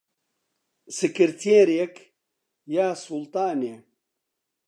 سکرتێرێک... 0.97 1.95
یا 2.75 2.87
سوڵتانێ 3.03 3.75